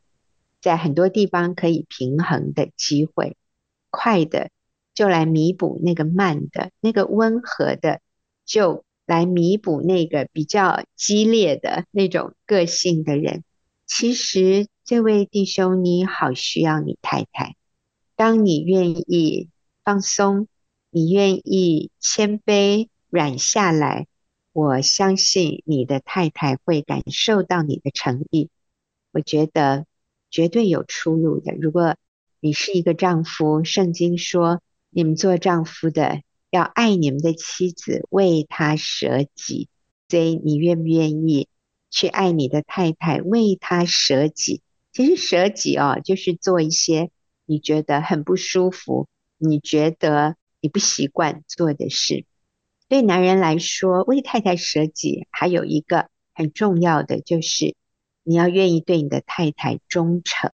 [0.60, 3.36] 在很多地方可以平衡的机会，
[3.90, 4.50] 快的
[4.94, 8.00] 就来弥补那个慢的，那个温和的
[8.44, 13.42] 就来弥补那个比较激烈的那种个性的人。
[13.86, 17.56] 其实这位弟兄，你好需要你太太。
[18.18, 19.48] 当你愿意
[19.84, 20.48] 放松，
[20.90, 24.08] 你愿意谦卑软下来。
[24.52, 28.50] 我相信你的太太会感受到你的诚意，
[29.12, 29.86] 我觉得
[30.32, 31.54] 绝对有出路的。
[31.54, 31.94] 如果
[32.40, 39.68] 你是一个丈夫，圣经说你们做丈夫的要爱你们的妻子，为她舍己。
[40.08, 41.46] 所以你愿不愿意
[41.88, 44.60] 去爱你的太太，为她舍己？
[44.92, 47.12] 其实舍己哦，就是做一些
[47.48, 49.08] 你觉得很不舒服、
[49.38, 52.26] 你觉得你不习惯做的事。
[52.88, 57.74] 对男人来说，为太太舍己，还有一个很重要的就是，
[58.22, 60.50] 你要愿意对你的太太忠诚。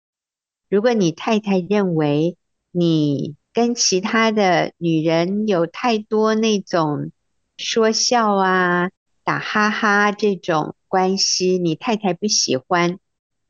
[0.69, 2.37] 如果你太太认为
[2.71, 7.11] 你跟其他的女人有太多那种
[7.57, 8.91] 说笑啊、
[9.23, 12.99] 打哈哈这种关系，你太太不喜欢，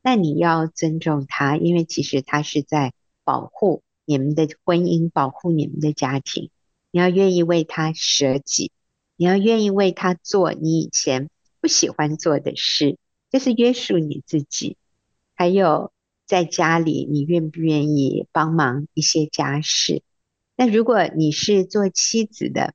[0.02, 2.92] 那你要尊重她，因为其实她是在
[3.24, 6.50] 保护你们的婚姻，保护你们的家庭。
[6.90, 8.70] 你要愿意为他舍己，
[9.16, 11.28] 你要愿意为他做你以前
[11.60, 12.98] 不喜欢做的事，
[13.30, 14.76] 就是约束你自己。
[15.34, 15.90] 还有
[16.26, 20.02] 在家里，你愿不愿意帮忙一些家事？
[20.56, 22.74] 那如果你是做妻子的，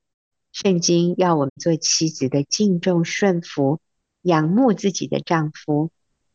[0.52, 3.80] 圣经要我们做妻子的敬重顺服，
[4.20, 5.90] 仰慕自己的丈夫。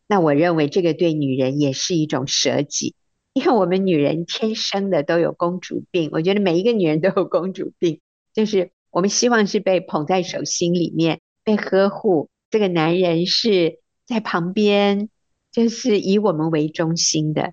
[0.07, 2.95] 那我认为这个对女人也是一种舍己。
[3.35, 7.99] 因为我们女人天生的都有公主病，我觉得每一个女人都有公主病，
[8.33, 12.29] 就是我们希望是被捧在手心里面，被呵护。
[12.49, 15.09] 这个男人是在旁边，
[15.51, 17.51] 就是以我们为中心的。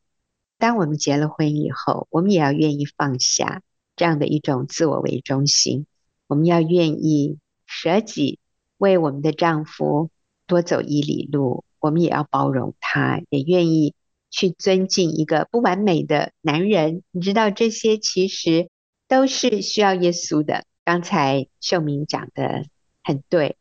[0.56, 3.62] 当我们结了婚以后，我们也要愿意放下
[3.96, 5.86] 这样的一种自我为中心，
[6.28, 8.38] 我们要愿意舍己，
[8.78, 10.10] 为我们的丈夫
[10.46, 11.64] 多走一里路。
[11.80, 13.94] 我们也要包容他，也愿意。
[14.32, 18.70] 去尊敬一个不完美的男人，你知道这些其实
[19.06, 20.64] 都是需要耶稣的。
[20.84, 22.64] 刚才秀明讲的
[23.04, 23.56] 很对。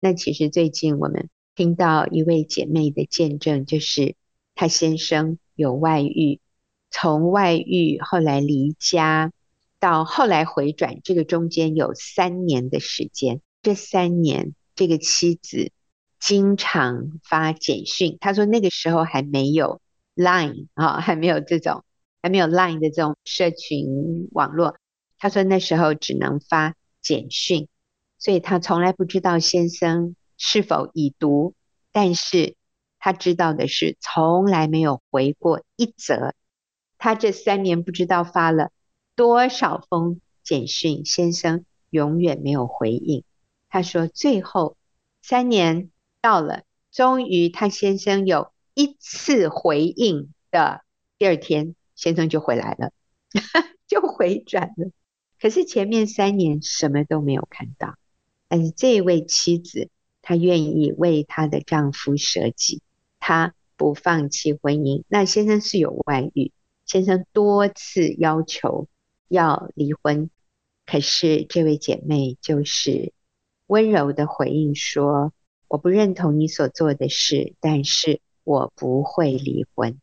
[0.00, 4.16] 那其实最近我们听到一位姐妹的见证，就是
[4.54, 6.40] 她先生有外遇，
[6.90, 9.32] 从外遇后来离家，
[9.78, 13.42] 到后来回转，这个中间有三年的时间。
[13.62, 15.72] 这三年，这个妻子
[16.18, 19.80] 经常发简讯，她说那个时候还没有。
[20.16, 21.84] Line 啊， 还没有这种，
[22.22, 24.76] 还没有 Line 的这种社群网络。
[25.18, 27.68] 他说那时候只能发简讯，
[28.18, 31.54] 所以他从来不知道先生是否已读。
[31.92, 32.56] 但是
[32.98, 36.34] 他知道的是，从来没有回过一则。
[36.98, 38.70] 他这三年不知道发了
[39.14, 43.22] 多少封简讯，先生永远没有回应。
[43.68, 44.76] 他说最后
[45.22, 48.50] 三年到了，终于他先生有。
[48.76, 50.82] 一次回应的
[51.16, 52.92] 第二天，先生就回来了，
[53.88, 54.90] 就回转了。
[55.40, 57.94] 可是前面三年什么都没有看到。
[58.48, 59.88] 但是这位妻子，
[60.20, 62.82] 她愿意为她的丈夫舍己，
[63.18, 65.04] 她不放弃婚姻。
[65.08, 66.52] 那先生是有外遇，
[66.84, 68.88] 先生多次要求
[69.28, 70.28] 要离婚，
[70.84, 73.14] 可是这位姐妹就是
[73.68, 75.32] 温柔的回应说
[75.66, 80.00] ：“我不认同你所做的事，但是。”我不会离婚。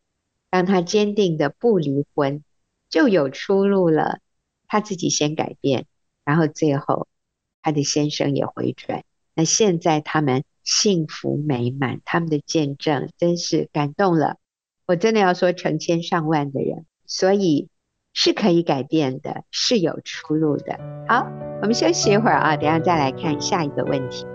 [0.50, 2.44] 当他坚定的不离婚，
[2.90, 4.20] 就有出路了。
[4.68, 5.86] 他自己先改变，
[6.26, 7.08] 然后最后
[7.62, 9.06] 他的先生也回转。
[9.34, 14.36] 那现在他们幸福美满，他们的见证真是感动了。
[14.86, 17.70] 我真的要说成千上万的人，所以
[18.12, 20.78] 是可以改变的，是有出路的。
[21.08, 21.26] 好，
[21.62, 24.26] 我们休息一会儿啊，等下再来看下一个问题。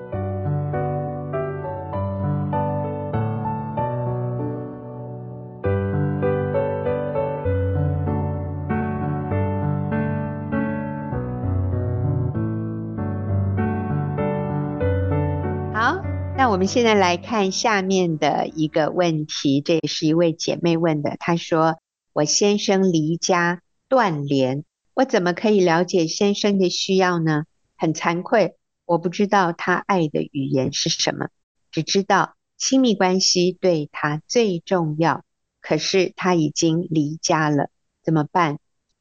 [16.51, 21.15] 我们现在来看下面的一个问题，这也是一位姐妹问的。
[21.19, 21.79] 她说
[22.15, 27.45] ：“我先生离家断联，我怎么可以了解先生的需要呢？
[27.77, 31.29] 很惭愧，我不知道他爱的语言是什么，
[31.71, 35.25] 只知道亲密关系对他最重要。
[35.61, 37.69] 可是他已经离家了，
[38.03, 38.59] 怎么办？”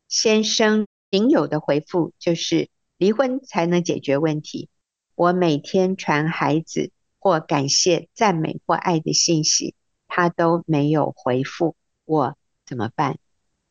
[0.09, 2.67] 先生仅有的回复就是
[2.99, 4.67] ：“离婚才能解决问题。”
[5.15, 6.91] 我每天传孩子
[7.27, 9.75] 或感谢、赞美或爱的信息，
[10.07, 11.75] 他都没有回复，
[12.05, 13.19] 我怎么办？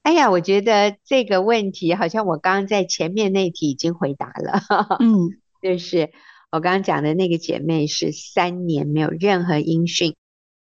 [0.02, 4.60] 哎呀，我觉得这个问题好像我刚刚在前面那题已经回答了。
[5.00, 6.12] 嗯，就是
[6.50, 10.16] 我刚刚讲的那个姐妹是三年没有任何音讯，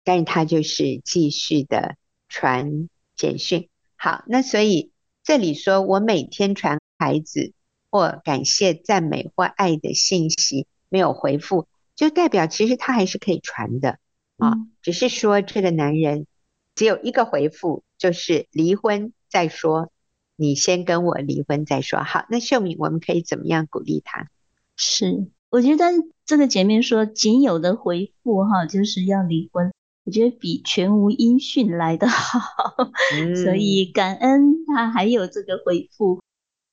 [0.05, 1.97] 但是她就是继续的
[2.29, 3.67] 传简讯。
[3.97, 4.93] 好，那所以
[5.25, 7.51] 这里说我每天传孩子。
[7.89, 11.67] 或感谢、赞美或爱的信息没有回复，
[11.97, 13.97] 就代表其实他还是可以传的
[14.37, 16.27] 啊，只是说这个男人
[16.75, 19.91] 只有一个回复，就是离婚再说，
[20.35, 22.03] 你先跟我离婚再说。
[22.03, 24.29] 好，那秀敏，我们可以怎么样鼓励他？
[24.75, 25.85] 是，我觉得
[26.23, 29.73] 这个姐妹说仅有的回复哈，就是要离婚，
[30.05, 32.39] 我觉得比全无音讯来的好，
[33.17, 36.21] 嗯、所以感恩他还有这个回复。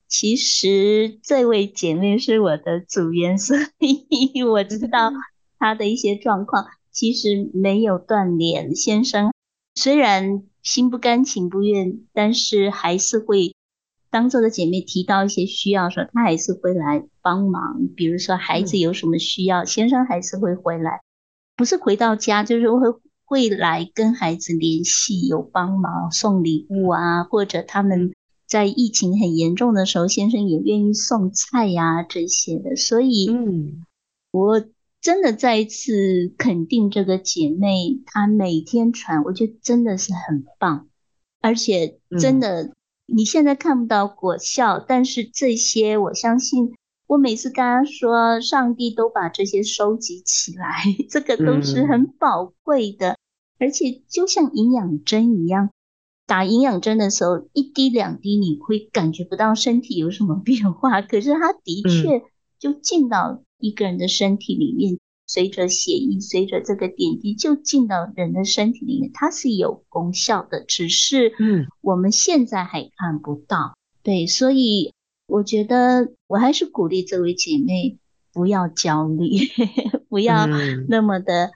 [0.07, 5.11] 其实这位姐妹是我的组员，所以我知道
[5.57, 6.65] 她的一些状况。
[6.91, 9.33] 其实没有断联，先生
[9.73, 13.53] 虽然心不甘情不愿，但是还是会
[14.09, 17.87] 当这个姐妹提到一些需要的时候，她还是会来帮忙。
[17.97, 21.01] 比如说孩子有什么需要，先生还是会回来，
[21.57, 22.79] 不是回到家，就是会
[23.25, 28.13] 会来跟孩子联系，有帮忙送礼物啊，或者他们。
[28.55, 33.83] 在疫情很严重的时候，先生也愿意送菜呀、啊、这些的，所以，嗯，
[34.31, 34.63] 我
[35.01, 40.87] 真的再一次肯定这个姐妹，她每天传，我觉得真的是很棒，
[41.41, 42.71] 而且真的，
[43.05, 46.75] 你现在看不到果效，嗯、但是这些我相信，
[47.07, 50.81] 我每次跟她说，上帝都把这些收集起来，
[51.11, 53.17] 这个都是很宝贵的，嗯、
[53.59, 55.71] 而且就像营养针一样。
[56.27, 62.23] 打营养针的时候，一滴两滴你会感觉不到身体有什么变化，可是它的确
[62.59, 64.97] 就进到一个人的身体里面，
[65.27, 73.75] 随着血液，随着这个点滴就进到人的身体里面，它是有功效的，只是嗯，我们现在还看不到。
[74.01, 74.93] 对，所以
[75.27, 77.97] 我觉得我还是鼓励这位姐妹
[78.33, 79.29] 不要焦虑，
[80.09, 80.47] 不要
[80.87, 81.51] 那么的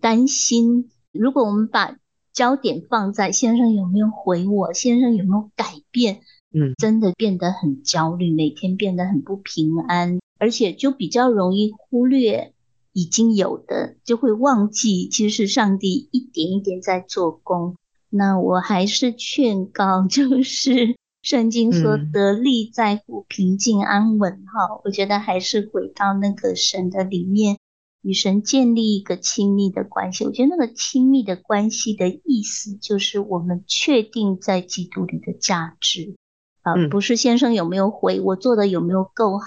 [0.00, 0.90] 担心。
[1.12, 1.96] 如果我们把
[2.34, 6.20] 焦点放在先生有没有回我，先生有没有改变？
[6.52, 12.52] 嗯，真的变得很焦虑，每天变得很不平安，而且就比较容易忽略
[12.92, 17.76] 已经有的，就会忘记其实上帝一点一点在做工。
[18.10, 27.58] 那我还是劝告， 就是圣经说得力在乎平静安稳哈，我觉得还是回到那个神的里面。
[28.04, 36.14] 与神建立一个亲密的关系，我觉得那个亲密的关系的意思就是我们确定在基督里的价值，
[36.60, 39.46] 啊，不是先生有没有回，我做的有没有够好，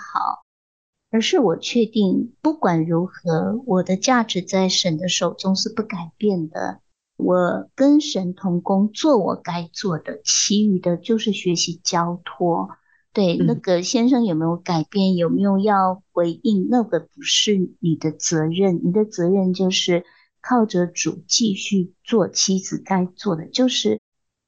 [1.11, 6.81] 而是我确定不管如何，我的价值在神的手中是不改变的。
[7.15, 12.69] 我跟神同工，做我该做的，其余的就是学习交托。
[13.17, 15.15] 对，那个先生有没有改变？
[15.15, 16.67] 有没有要回应？
[16.69, 20.05] 那个不是你的责任，你的责任就是
[20.39, 23.99] 靠着主继续做妻子该做的，就是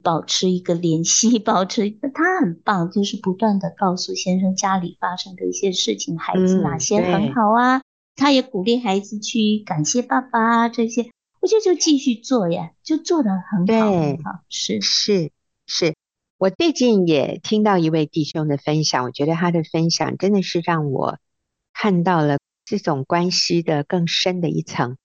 [0.03, 7.83] 保持一个联系， 保持一个他很棒，就是不断的告诉先生家里发生的一些事情，孩子哪些很好啊，嗯、
[8.17, 11.09] 他也鼓励孩子去感谢爸爸啊，这些，
[11.41, 15.31] 我觉得就继续做呀，就做的很好，对很好，是是
[15.65, 15.95] 是。
[16.39, 21.19] 我最近也听到一位弟兄的分享，我觉得他的分享真的是让我
[21.73, 24.95] 看到了这种关系的更深的一层。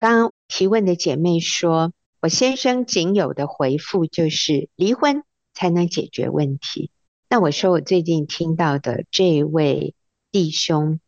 [0.00, 5.22] 刚刚提问的姐妹说，我先生仅有的回复就是离婚
[5.54, 6.90] 才能解决问题。
[7.28, 9.94] 那我说我最近听到的这位
[10.32, 10.98] 弟兄，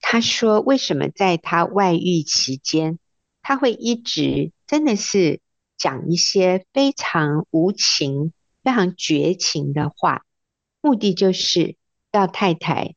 [0.00, 2.98] 他说为什么在他外遇期间，
[3.40, 5.40] 他会一直真的是
[5.78, 8.32] 讲一些非常无情。
[8.62, 10.22] 非常绝情的话，
[10.80, 11.76] 目的就是
[12.12, 12.94] 要太太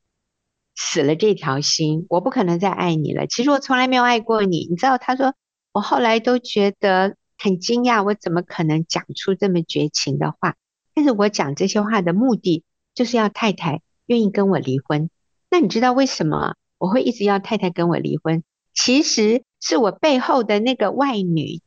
[0.76, 3.28] 死了这条心，我不可能再爱你了。
[3.28, 4.98] 其实我从来没有爱过你，你知道？
[4.98, 5.34] 他说
[5.72, 10.56] 我后来都觉得很惊讶，我怎么可能讲出这么绝情的话？
[10.94, 12.64] 但是我讲这些话的目的
[12.94, 15.10] 就是要太太愿意跟我离婚。
[15.50, 18.44] 那你知道为什么我会一直要太太跟我离婚？
[18.74, 21.62] 其实是我背后的那个外女，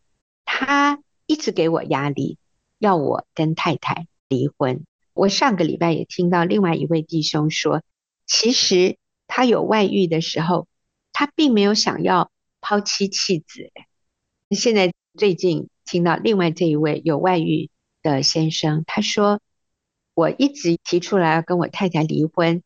[0.44, 2.38] 她一直给我压力，
[2.78, 4.84] 要我跟太太离婚。
[5.14, 7.82] 我上个礼拜也听到另外一位弟兄说，
[8.26, 10.68] 其实他有外遇的时候，
[11.12, 13.72] 他并没有想要抛妻弃子。
[14.50, 17.68] 现在最近听到另外这一位有外遇
[18.02, 19.40] 的先生，他说，
[20.14, 22.62] 我一直提出来要跟我太太离婚，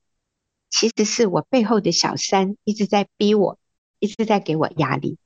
[0.69, 3.59] 其实是我背后的小三一直在逼我，
[3.99, 5.17] 一直在给我压力。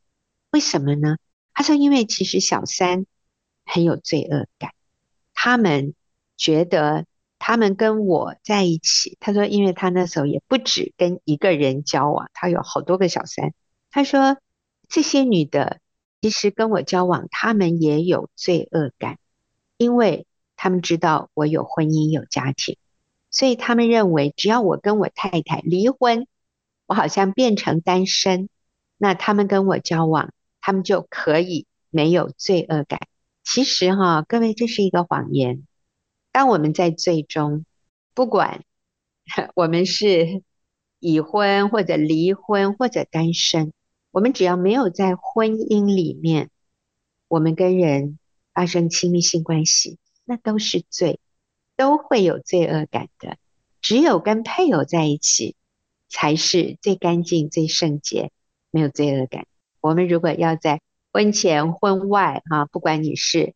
[0.52, 1.18] 为什么呢？
[1.52, 3.04] 他说，因为其实小三
[3.64, 4.72] 很有罪恶感，
[5.46, 5.94] 他们
[6.36, 7.06] 觉得。
[7.38, 13.52] 他们跟我在一起，他说，因为他那时候也不止跟一个人交往，他有好多个小三。
[13.90, 14.38] 他说，
[14.88, 15.78] 这些女的
[16.22, 19.18] 其实跟我交往，他们也有罪恶感，
[19.76, 20.26] 因为
[20.56, 22.78] 他们知道我有婚姻有家庭，
[23.30, 26.26] 所以他们认为只要我跟我太太离婚，
[26.86, 28.48] 我好像变成单身，
[28.96, 30.32] 那他们跟我交往，
[30.62, 33.00] 他们就可以没有罪恶感。
[33.46, 35.64] 其实哈，各位，这是一个谎言。
[36.32, 37.64] 当我们在最终，
[38.12, 38.64] 不管
[39.54, 40.42] 我们是
[40.98, 43.72] 已婚或者离婚或者单身，
[44.10, 46.50] 我们只要没有在婚姻里面，
[47.28, 48.18] 我们跟人
[48.52, 51.20] 发生亲密性关系，那都是罪，
[51.76, 53.38] 都会有罪恶感的。
[53.80, 55.54] 只有跟配偶在一起，
[56.08, 58.32] 才是最干净、最圣洁，
[58.72, 59.46] 没有罪恶感。
[59.80, 60.80] 我们如果要在
[61.16, 63.54] 婚前、婚外，哈，不管你是。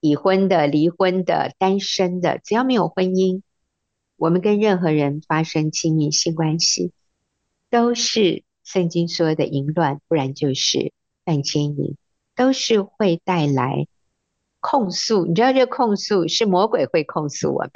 [0.00, 3.40] 已婚的、离婚的、单身的，只要没有婚姻，
[4.16, 6.92] 我们跟任何人发生亲密性关系，
[7.70, 10.92] 都是圣经说的淫乱，不然就是
[11.24, 11.96] 犯奸淫，
[12.36, 13.86] 都是会带来
[14.60, 15.24] 控诉。
[15.24, 17.72] 你知道，这控诉是魔鬼会控诉我们，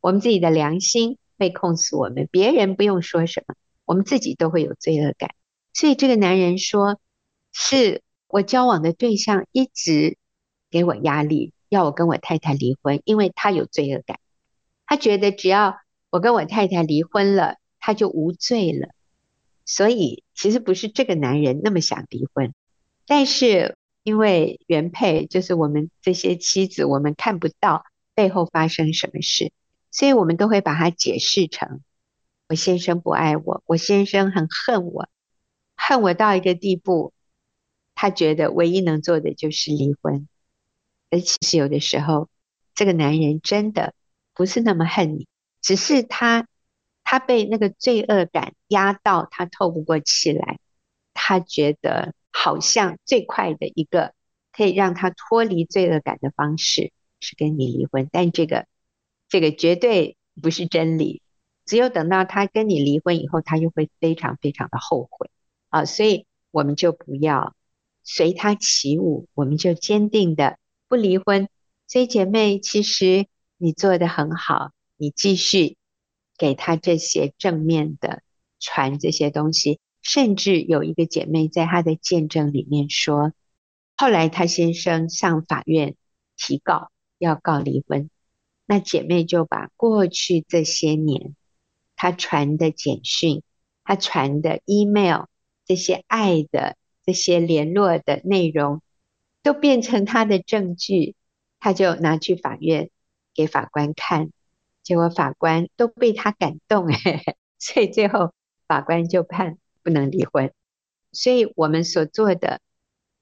[0.00, 3.54] 我们自己的良心会控诉我们，别人不用说什么，
[3.84, 5.30] 我们自己都会有罪恶感。
[5.72, 6.98] 所以这个男人说，
[7.52, 8.02] 是
[8.34, 10.18] 我交往的对象一直
[10.68, 11.52] 给我压力。
[11.68, 14.18] 要我跟我太太离婚，因为他有罪恶感，
[14.86, 15.76] 他觉得只要
[16.10, 18.88] 我跟我太太离婚了，他就无罪了。
[19.64, 22.52] 所以其实不是这个男人那么想离婚，
[23.06, 27.84] 但是因为原配就是我们这些妻子，我们看不到
[28.16, 29.52] 背后发生什么事，
[29.92, 31.82] 所以我们都会把它解释成
[32.48, 35.08] 我先生不爱我，我先生很恨我，
[35.76, 37.13] 恨我到一个地步，
[37.94, 40.28] 他觉得唯一能做的就是离婚。
[41.10, 42.28] 而其实有的时候，
[42.74, 43.94] 这个男人真的
[44.34, 45.28] 不是那么恨你，
[45.60, 46.46] 只是他
[47.04, 50.58] 他被那个罪恶感压到，他透不过气来。
[51.12, 54.12] 他觉得好像最快的一个
[54.52, 58.66] 可以让他脱离罪恶感的方式是跟你离婚，但这个
[59.28, 61.22] 这个绝对不是真理。
[61.64, 65.30] 只有等到他跟你离婚以后，他就会非常非常的后悔
[65.70, 65.84] 啊！
[65.84, 67.54] 所以我们就不要
[68.04, 70.58] 随他起舞，我们就坚定的。
[70.86, 71.48] 不离婚，
[71.88, 73.26] 所以姐妹，其实
[73.56, 75.76] 你做得很好，你继续
[76.38, 78.22] 给他这些正面的
[78.60, 79.80] 传这些东西。
[80.02, 83.32] 甚至有一个姐妹在她的见证里面说，
[83.96, 85.96] 后来她先生向法院
[86.36, 88.10] 提告，要告离婚，
[88.66, 91.34] 那姐妹就把过去这些年
[91.96, 93.42] 她传的简讯、
[93.82, 95.22] 她传的 email
[95.64, 98.80] 这些爱的这些联络的内容。
[99.42, 101.16] 都变成他的证据，
[101.60, 102.88] 他就拿去法院
[103.34, 104.30] 给法官看，
[104.82, 107.22] 结果法官都被他感动哎，
[107.60, 108.32] 所以最后
[108.66, 110.50] 法官就判不能离婚。
[111.12, 112.62] 所以我们所做的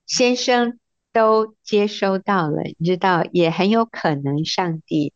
[0.07, 0.79] 先生
[1.13, 5.13] 都接收到了，你知道，也很有可能上帝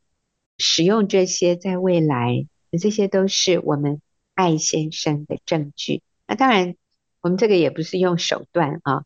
[0.58, 2.48] 使用这些在未来，
[2.80, 4.02] 这些都是我们
[4.34, 6.02] 爱先生的证据。
[6.26, 6.74] 那当然，
[7.26, 9.04] 我们这个也不是用手段啊。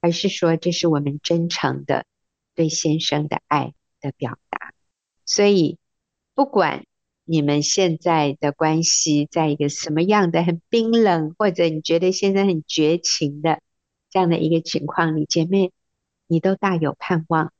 [0.00, 2.04] 而是说，这是我们真诚的
[2.56, 4.72] 对先生的爱的表达。
[5.24, 5.78] 所以，
[6.34, 6.86] 不管
[7.24, 13.60] 你们现在的关系在一个什么样的很冰冷，或者你觉得现在很绝情的
[14.08, 15.70] 这样的一个情况里，姐妹，
[16.26, 17.52] 你都大有盼望。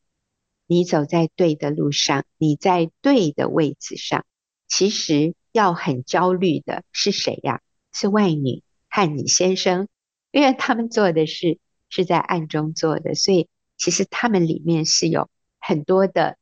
[0.67, 4.25] 你走在对的路上，你在对的位置上。
[4.67, 7.61] 其实要很焦虑的是谁呀？
[7.93, 9.89] 是外女和你先生，
[10.31, 11.59] 因为他们做的是。
[11.93, 15.29] 是在暗中做的，所以其实他们里面是有
[15.59, 16.37] 很多的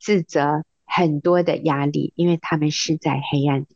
[0.00, 3.66] 自责，很多的压力，因为他们是在黑暗里。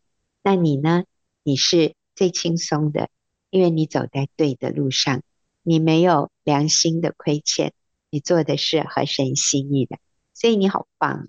[0.42, 1.04] 那你呢？
[1.42, 3.10] 你是最轻松的，
[3.50, 5.20] 因为你走在对的路上，
[5.62, 7.74] 你没有良心的亏欠，
[8.08, 9.98] 你做的是合神心意的，
[10.32, 11.28] 所以你好棒。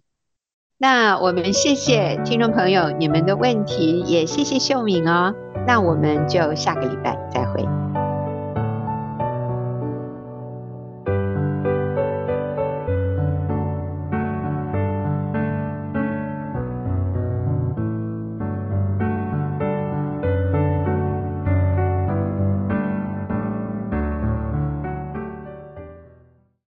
[0.78, 5.34] 那我们谢谢听众朋友你们的问题，也谢谢秀敏哦。
[5.68, 7.41] 那我们就下个礼拜再。